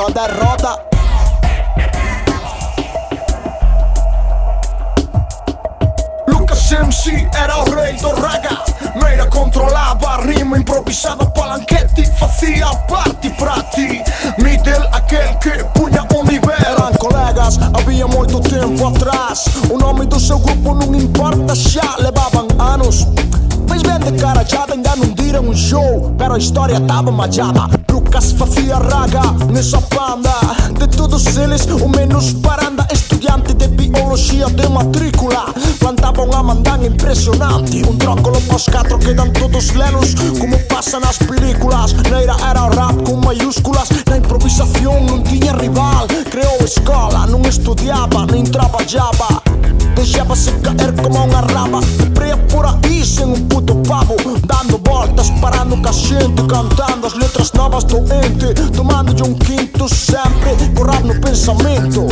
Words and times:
roda, 0.00 0.26
roda. 0.28 0.82
Lucas 6.26 6.70
MC 6.72 7.28
era 7.34 7.56
un 7.58 7.96
do 8.00 8.14
raga. 8.14 8.62
Meira 8.94 9.26
controllava, 9.26 10.22
rima 10.22 10.56
improvvisava, 10.56 11.26
palanchetti, 11.26 12.04
fazia 12.18 12.68
parti 12.86 13.28
prati. 13.30 14.00
Middle 14.38 14.88
aquel 14.90 15.36
che 15.38 15.68
pugna 15.72 16.06
univera. 16.14 16.90
Colegas, 16.96 17.58
havia 17.58 18.06
molto 18.06 18.40
tempo 18.40 18.86
atrás. 18.86 19.44
O 19.68 19.76
nome 19.76 20.06
do 20.06 20.18
seu 20.18 20.38
gruppo 20.38 20.72
non 20.72 20.94
importa, 20.94 21.52
già 21.52 21.96
levaban 21.98 22.46
anos. 22.58 23.06
Mas 23.68 23.82
vende 23.82 24.12
cara, 24.18 24.44
já 24.44 24.64
ainda 24.66 24.94
non 24.96 25.12
dire 25.12 25.38
un 25.38 25.54
show. 25.54 26.10
Però 26.16 26.34
a 26.34 26.38
história 26.38 26.80
tava 26.80 27.10
majada. 27.10 27.68
Cas 28.10 28.34
facía 28.34 28.78
raga 28.78 29.22
nesa 29.52 29.80
panda 29.80 30.34
De 30.78 30.86
todos 30.88 31.24
eles 31.36 31.66
o 31.68 31.88
menos 31.88 32.34
paranda 32.42 32.86
Estudiante 32.90 33.54
de 33.54 33.68
biología 33.68 34.46
de 34.46 34.68
matrícula. 34.68 35.46
Plantaba 35.78 36.24
unha 36.24 36.42
mandanga 36.42 36.86
impresionante 36.86 37.86
Un 37.86 37.98
trócolo 37.98 38.40
cos 38.48 38.66
catro 38.66 38.98
quedan 38.98 39.32
todos 39.32 39.74
lelos. 39.78 40.16
Como 40.40 40.58
pasan 40.66 41.04
as 41.06 41.18
películas 41.18 41.94
Neira 42.10 42.34
era 42.50 42.66
rap 42.74 42.96
con 43.06 43.20
mayúsculas. 43.20 43.88
Na 44.08 44.16
improvisación 44.16 45.06
non 45.06 45.22
tiña 45.22 45.54
rival 45.54 46.10
Creou 46.30 46.58
escola, 46.66 47.26
non 47.30 47.46
estudiaba, 47.46 48.26
nin 48.26 48.48
traballaba. 48.50 49.42
Deixábase 49.94 50.50
caer 50.64 50.96
como 50.96 51.28
unha 51.28 51.44
raba 51.52 51.80
Preia 52.16 52.40
por 52.48 52.64
aí 52.64 53.04
sen 53.04 53.30
un 53.36 53.42
puto 53.46 53.59
parando 55.80 55.82
com 55.82 55.88
a 55.88 55.92
gente 55.92 56.42
Cantando 56.46 57.06
as 57.06 57.14
letras 57.14 57.52
novas 57.52 57.84
doente 57.84 58.54
Tomando 58.76 59.14
de 59.14 59.22
um 59.22 59.34
quinto 59.34 59.88
sempre 59.94 60.56
Corrado 60.76 61.06
no 61.06 61.20
pensamento. 61.20 62.06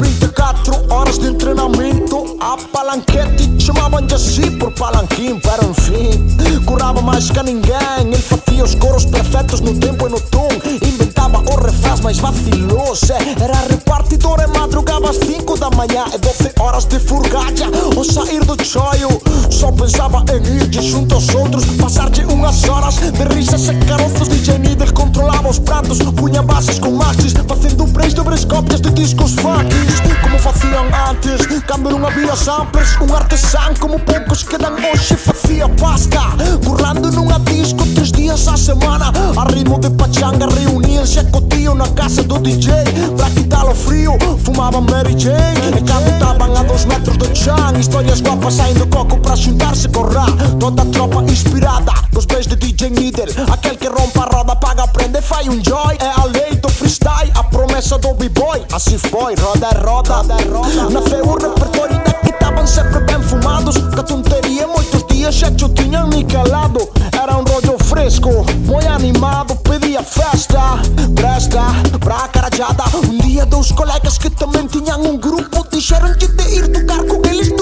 24 0.00 0.92
horas 0.92 1.18
de 1.18 1.32
treinamento 1.34 2.36
A 2.40 2.56
palanquete 2.72 3.50
chamavam 3.58 4.02
de 4.02 4.14
assim 4.14 4.50
por 4.58 4.72
palanquim 4.72 5.40
Pero 5.40 5.70
enfim, 5.70 6.62
curava 6.64 7.00
mais 7.00 7.30
que 7.30 7.42
ninguém 7.42 7.74
Ele 8.00 8.18
fazia 8.18 8.64
os 8.64 8.74
coros 8.74 9.04
perfeitos 9.04 9.60
no 9.60 9.74
tempo 9.78 10.06
e 10.06 10.10
no 10.10 10.20
tom. 10.20 10.48
Inventava 10.82 11.38
o 11.38 11.56
refrãs 11.56 12.00
mais 12.00 12.18
vaciloso 12.18 13.12
Era 13.40 13.58
repartidor 13.68 14.40
e 14.40 14.46
madrugava 14.46 14.53
às 14.53 14.53
5 15.54 15.58
da 15.58 15.70
manhã 15.70 16.04
E 16.12 16.18
12 16.18 16.52
horas 16.58 16.84
de 16.84 16.98
furgada. 16.98 17.64
Ao 17.96 18.04
sair 18.04 18.44
do 18.44 18.56
choio 18.64 19.08
Só 19.50 19.70
pensava 19.72 20.24
em 20.32 20.56
ir 20.56 20.66
de 20.68 20.82
junto 20.82 21.14
aos 21.14 21.34
outros. 21.34 21.64
Passar 21.80 22.10
de 22.10 22.24
umas 22.24 22.64
horas 22.64 22.96
de 22.96 23.34
risas 23.34 23.68
e 23.68 23.74
caroços 23.86 24.28
DJ 24.28 24.58
Needle 24.58 24.92
controlava 24.92 25.48
os 25.48 25.58
pratos 25.58 25.98
Punha 25.98 26.42
bases 26.42 26.78
com 26.78 26.92
maxis 26.92 27.32
Fazendo 27.46 27.86
breaks 27.86 28.14
dobres 28.14 28.44
cópias 28.44 28.80
de 28.80 28.90
discos 28.90 29.34
funkies 29.34 30.00
Como 30.22 30.38
faziam 30.38 30.86
antes 31.10 31.46
não 31.90 32.06
havia 32.06 32.36
samplers 32.36 32.96
Um 33.00 33.14
artesão 33.14 33.74
como 33.80 33.98
poucos 34.00 34.42
que 34.42 34.58
dan 34.58 34.72
hoje 34.72 35.16
Fazia 35.16 35.68
pasta 35.68 36.20
Currando 36.64 37.10
numa 37.12 37.38
disco 37.40 37.53
Histórias 48.44 48.50
guapas 48.50 48.54
saindo 48.54 48.86
coco 48.88 49.18
pra 49.20 49.36
juntar-se 49.36 49.88
com 49.88 50.02
rá 50.02 50.26
Toda 50.60 50.82
a 50.82 50.86
tropa 50.86 51.22
inspirada 51.22 51.92
Nos 52.12 52.26
pés 52.26 52.46
de 52.46 52.56
DJ 52.56 52.90
Needle 52.90 53.32
Aquele 53.50 53.76
que 53.76 53.88
rompe 53.88 54.18
a 54.18 54.36
roda, 54.36 54.54
paga, 54.56 54.86
prende, 54.88 55.20
faz 55.22 55.48
um 55.48 55.62
joy. 55.64 55.96
É 56.00 56.20
a 56.20 56.24
lei 56.26 56.54
do 56.56 56.68
freestyle, 56.68 57.32
a 57.34 57.44
promessa 57.44 57.98
do 57.98 58.12
b-boy. 58.14 58.64
Assim 58.72 58.98
foi, 58.98 59.34
roda 59.36 59.68
é 59.68 59.86
roda, 59.86 60.22
Nasceu 60.90 61.24
o 61.24 61.38
repertório 61.38 61.96
daqui 62.04 62.30
estavam 62.30 62.66
sempre 62.66 63.00
bem 63.00 63.22
fumados. 63.22 63.76
Que 63.76 64.02
tonteria, 64.02 64.66
muitos 64.66 65.06
dias 65.06 65.34
já 65.34 65.50
te 65.50 65.68
tinham 65.70 66.08
niquelado. 66.08 66.88
Era 67.20 67.36
um 67.36 67.44
rollo 67.44 67.78
fresco, 67.84 68.28
muito 68.66 68.88
animado 68.88 69.56
Pedia 69.56 70.02
festa, 70.02 70.60
presta, 71.14 71.62
pra 72.00 72.28
carajada. 72.28 72.84
Um 72.96 73.18
dia 73.18 73.46
dois 73.46 73.72
colegas 73.72 74.18
que 74.18 74.30
também 74.30 74.66
tinham 74.66 75.00
um 75.02 75.16
grupo 75.16 75.64
Disseram 75.70 76.14
de 76.16 76.26
ir 76.54 76.68
tocar 76.68 77.04
com 77.04 77.26
eles 77.28 77.53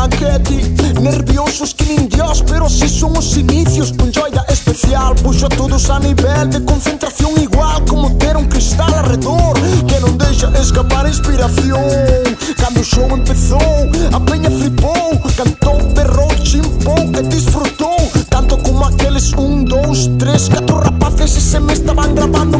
maquete 0.00 0.56
Nerviosos 1.00 1.74
que 1.74 1.84
nin 1.84 2.08
dios, 2.08 2.42
pero 2.46 2.68
si 2.68 2.88
son 2.88 3.16
os 3.16 3.36
inicios 3.36 3.92
Con 3.92 4.12
joida 4.12 4.44
especial, 4.48 5.14
puxo 5.16 5.46
a 5.46 5.48
todos 5.48 5.90
a 5.90 5.98
nivel 5.98 6.50
de 6.50 6.64
concentración 6.64 7.32
Igual 7.40 7.84
como 7.84 8.16
ter 8.16 8.36
un 8.36 8.46
cristal 8.46 8.92
alrededor 8.94 9.54
Que 9.86 10.00
non 10.00 10.16
deixa 10.16 10.48
escapar 10.56 11.06
inspiración 11.06 11.84
Cando 12.56 12.80
o 12.80 12.84
show 12.84 13.08
empezou, 13.12 13.72
a 14.12 14.20
peña 14.20 14.50
flipou 14.50 15.20
Cantou, 15.36 15.78
berrou, 15.92 16.30
chimpou 16.44 17.00
e 17.16 17.22
disfrutou 17.28 18.00
Tanto 18.28 18.56
como 18.58 18.84
aqueles 18.86 19.32
un, 19.32 19.64
dous, 19.64 20.08
tres, 20.18 20.48
catro 20.48 20.80
rapaces 20.80 21.36
Ese 21.36 21.60
me 21.60 21.72
estaban 21.72 22.14
grabando 22.14 22.58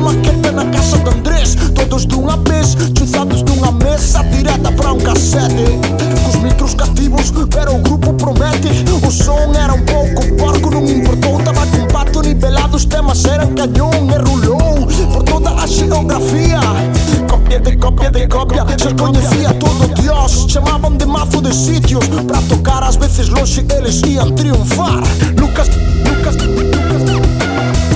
ser 18.81 18.97
coñecía 18.97 19.53
todo 19.59 19.89
Dios 20.01 20.47
Chamaban 20.47 20.97
de 20.97 21.05
mazo 21.05 21.41
de 21.43 21.53
sitios 21.53 22.07
Pra 22.27 22.41
tocar 22.43 22.83
as 22.83 22.97
veces 22.97 23.29
longe 23.29 23.65
eles 23.77 24.01
ian 24.07 24.35
triunfar 24.35 25.03
Lucas, 25.37 25.69
Lucas, 26.07 26.35
Lucas. 26.37 27.03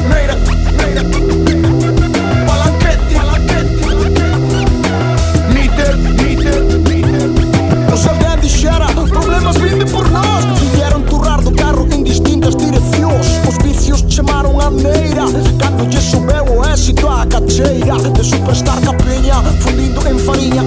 Neira, 0.09 0.34
Neira, 0.78 1.03
Neira 1.03 1.03
Palanquete, 2.47 3.15
Palanquete 3.15 4.21
Níter, 5.55 5.97
Níter, 6.21 6.65
Níter 6.89 7.31
Os 7.93 8.06
alguén 8.06 8.41
dixera 8.43 8.87
Problemas 9.09 9.56
vinde 9.56 9.87
por 9.87 10.11
nós 10.11 10.45
Quilleron 10.59 11.03
turrar 11.05 11.41
do 11.41 11.53
carro 11.53 11.89
en 11.93 12.05
distintas 12.05 12.55
direccións 12.56 13.27
Os 13.49 13.56
vicios 13.65 14.05
chamaron 14.09 14.61
a 14.61 14.71
Neira. 14.71 15.25
Cando 15.59 15.87
lle 15.87 16.01
subeu 16.01 16.45
o 16.45 16.65
éxito 16.66 17.09
á 17.09 17.25
cacheira 17.25 17.97
De 18.12 18.22
superstar 18.22 18.81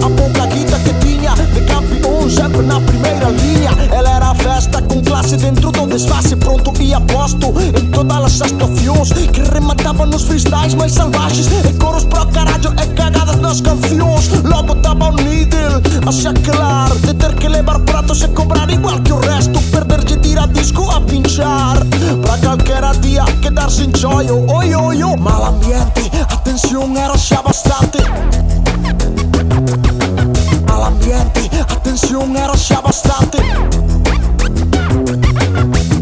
A 0.07 0.09
pouca 0.09 0.45
guita 0.45 0.79
que 0.79 0.94
tinha. 1.06 1.34
De 1.53 1.62
campeão 1.63 2.29
sempre 2.29 2.62
na 2.62 2.79
primeira 2.79 3.29
linha 3.29 3.69
Ela 3.91 4.09
era 4.09 4.29
a 4.29 4.35
festa 4.35 4.81
com 4.81 5.01
classe 5.01 5.35
dentro 5.35 5.69
do 5.69 5.85
desfase 5.85 6.34
Pronto 6.38 6.72
e 6.81 6.94
aposto 6.94 7.53
em 7.78 7.88
todas 7.88 8.41
as 8.41 8.41
atuações 8.41 9.12
Que 9.34 9.41
rematava 9.41 10.06
nos 10.06 10.23
freestyles 10.23 10.75
mais 10.75 10.94
selvagens 10.94 11.47
E 11.47 11.73
coros 11.73 12.06
para 12.06 12.23
o 12.23 12.28
caralho 12.28 12.73
e 12.81 12.88
cagadas 12.94 13.35
nas 13.41 13.59
canções 13.59 14.29
Logo 14.46 14.75
tava 14.75 15.09
o 15.09 15.12
needle 15.12 15.81
a 16.07 16.12
chacelar 16.13 16.96
De 16.96 17.13
ter 17.13 17.35
que 17.35 17.50
levar 17.50 17.78
pratos 17.79 18.22
e 18.22 18.29
cobrar 18.29 18.69
igual 18.69 19.01
que 19.01 19.12
o 19.12 19.19
resto 19.19 19.62
Perder 19.72 20.06
de 20.06 20.16
tirar 20.17 20.47
disco 20.47 20.90
a 20.90 21.01
pinchar 21.01 21.79
Pra 22.22 22.38
qualquer 22.38 22.96
dia 23.01 23.25
quedar 23.41 23.69
sem 23.69 23.91
joio. 23.94 24.50
Oi, 24.50 24.73
oi, 24.73 25.03
oi 25.03 25.17
Mal 25.17 25.47
ambiente, 25.47 26.09
atenção 26.29 26.96
era 26.96 27.17
já 27.17 27.41
bastante 27.41 27.97
Atención, 31.97 32.38
era 32.38 32.53
ya 32.53 32.80
bastante. 32.80 33.40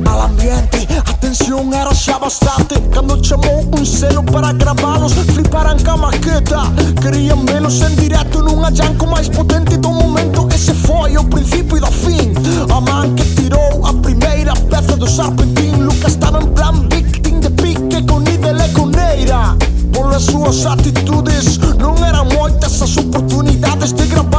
Al 0.05 0.19
ambiente, 0.19 0.85
atención, 1.05 1.73
era 1.73 1.93
ya 1.93 2.17
bastante. 2.17 2.75
Cuando 2.93 3.21
chamou 3.21 3.61
un 3.71 3.85
selo 3.85 4.21
para 4.25 4.51
gravalos, 4.51 5.13
fliparan 5.13 5.81
ca 5.81 5.95
maqueta. 5.95 6.69
Querían 7.01 7.45
menos 7.45 7.81
en 7.81 7.95
directo 7.95 8.39
en 8.39 8.57
un 8.57 8.65
allanco 8.65 9.07
más 9.07 9.29
potente 9.29 9.77
do 9.77 9.91
momento. 9.91 10.49
Ese 10.53 10.73
foi 10.73 11.15
o 11.15 11.23
principio 11.23 11.77
e 11.77 11.79
do 11.79 11.89
fin. 11.89 12.33
A 12.69 12.81
man 12.81 13.15
que 13.15 13.23
tirou 13.23 13.85
a 13.87 13.93
primeira 13.93 14.53
peza 14.69 14.97
do 14.97 15.07
sarpentín. 15.07 15.85
Lucas 15.85 16.11
estaba 16.11 16.39
en 16.39 16.53
plan 16.53 16.89
victim 16.89 17.39
de 17.39 17.49
pique 17.51 18.05
con 18.05 18.21
ídele 18.27 18.67
coneira. 18.73 19.55
Polas 19.93 20.23
súas 20.23 20.65
actitudes 20.65 21.57
non 21.79 21.95
eran 22.03 22.27
moitas 22.35 22.81
as 22.81 22.97
oportunidades 22.97 23.95
de 23.95 24.05
gravar. 24.07 24.34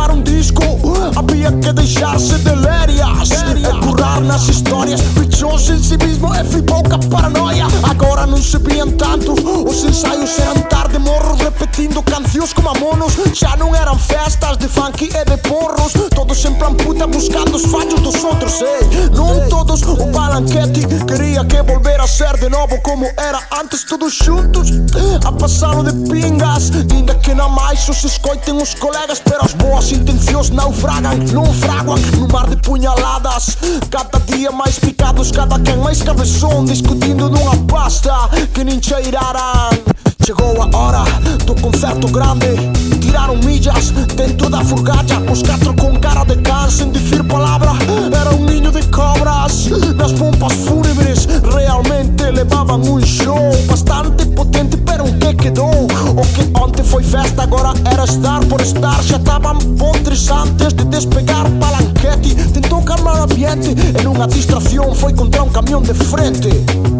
Havia 1.17 1.51
que 1.51 1.73
deixar-se 1.73 2.35
de 2.39 2.55
lérias 2.55 3.31
E 3.31 3.87
currar 3.87 4.07
acreditar 4.17 4.21
nas 4.21 4.49
histórias. 4.49 5.01
Bichos 5.01 5.69
em 5.69 5.83
si 5.83 5.97
mesmo 5.99 6.29
fui 6.51 6.63
pouca 6.63 6.99
paranoia. 6.99 7.67
Agora 7.83 8.27
não 8.27 8.39
se 8.39 8.59
viam 8.59 8.91
tanto. 8.93 9.33
Os 9.33 9.85
ensaios 9.85 10.39
eram 10.39 10.61
tarde 10.63 10.76
repetindo 11.77 12.03
canções 12.03 12.53
como 12.53 12.71
a 12.71 12.81
monos 12.81 13.15
Já 13.35 13.55
não 13.57 13.75
eram 13.75 13.99
festas 13.99 14.57
de 14.57 14.67
funk 14.67 15.05
e 15.05 15.25
de 15.25 15.37
porros. 15.39 15.93
Todos 16.15 16.45
em 16.45 16.55
plan 16.55 16.75
puta 16.75 17.07
buscando 17.07 17.55
os 17.57 17.67
falhos 17.67 18.01
dos 18.01 18.25
outros. 18.25 18.61
Ei. 18.63 19.11
Não 19.15 19.49
todos, 19.49 19.83
o 19.83 20.07
Balanquete 20.07 20.81
queria 21.07 21.45
que 21.45 21.63
volver 21.63 22.01
a 22.01 22.07
ser 22.07 22.37
de 22.39 22.49
novo 22.49 22.81
como 22.83 23.05
era 23.17 23.41
antes. 23.61 23.85
Todos 23.85 24.15
juntos, 24.15 24.71
a 25.25 25.33
passar 25.33 25.83
de 25.83 25.93
pingas. 26.09 26.71
Ainda 26.91 27.15
que 27.17 27.35
não 27.35 27.51
mais 27.51 27.87
os 27.89 28.05
escoitem 28.05 28.61
os 28.61 28.75
colegas 28.75 29.21
Pero 29.21 29.45
as 29.45 29.53
boas 29.53 29.91
intenções 29.93 30.51
naufragam, 30.51 31.17
não 31.33 31.45
fraguam. 31.53 31.99
No 32.19 32.29
mar 32.29 32.49
de 32.49 32.57
punhaladas 32.57 33.57
Cada 33.91 34.19
dia 34.27 34.51
mais 34.51 34.79
picados, 34.79 35.31
cada 35.31 35.59
quem 35.61 35.77
mais 35.77 36.03
cabeção 36.03 36.65
Discutindo 36.65 37.29
numa 37.29 37.57
pasta 37.67 38.13
que 38.55 38.65
nem 38.65 38.83
cheirarão 38.83 39.96
Chegou 40.27 40.61
a 40.61 40.77
hora 40.77 41.05
do 41.45 41.55
concerto 41.55 42.09
grande. 42.09 42.49
Tiraram 43.01 43.37
milhas 43.37 43.93
dentro 44.17 44.51
da 44.51 44.59
furgata 44.65 45.21
Os 45.31 45.41
quatro 45.41 45.73
com 45.75 45.97
cara 46.01 46.25
de 46.25 46.35
cão 46.39 46.69
sem 46.69 46.91
dizer 46.91 47.23
palavra. 47.23 47.71
Era 48.13 48.35
um 48.35 48.45
ninho 48.45 48.73
de 48.73 48.83
cobras 48.89 49.69
Nas 49.95 50.13
pompas 50.15 50.53
fúnebres. 50.55 51.29
Realmente 51.55 52.29
levavam 52.33 52.81
um 52.81 53.01
show 53.07 53.53
Bastante 53.69 54.27
potente, 54.27 54.77
pero 54.79 55.05
um 55.05 55.17
que 55.17 55.33
quedou? 55.33 55.71
O 55.71 56.27
que 56.35 56.61
ontem 56.61 56.83
foi 56.83 57.05
festa, 57.05 57.45
agora 57.45 57.73
era 57.85 58.03
estar 58.03 58.45
por 58.47 58.61
estar. 58.61 59.01
Já 59.05 59.19
estavam 59.19 59.57
pontres 59.79 60.29
antes 60.29 60.73
de 60.73 60.85
despegar 60.87 61.49
Palanquete. 61.61 62.35
Tentou 62.53 62.83
calmar 62.83 63.21
o 63.21 63.23
ambiente 63.23 63.77
Em 64.03 64.07
uma 64.09 64.27
distração 64.27 64.93
foi 64.93 65.13
contra 65.13 65.45
um 65.45 65.51
caminhão 65.51 65.83
de 65.83 65.95
frente 65.95 66.96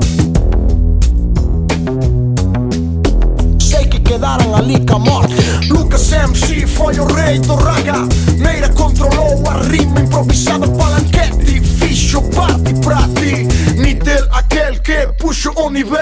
com 4.19 4.97
a 4.97 4.99
morte 4.99 5.35
Lucas 5.69 6.11
MC 6.11 6.67
foi 6.67 6.99
o 6.99 7.05
rei 7.13 7.39
do 7.39 7.55
raga. 7.55 7.95
Meira 8.39 8.69
controlou 8.71 9.47
a 9.47 9.63
rima 9.65 9.97
oh, 9.99 10.01
improvisada 10.01 10.67
Palanquete, 10.69 11.61
ficho 11.61 12.23
parte 12.23 12.73
para 12.83 13.03
ti 13.09 13.45
Nitel 13.79 14.27
aquele 14.31 14.79
que 14.79 15.07
puxa 15.19 15.51
o 15.57 15.69
nível 15.69 15.99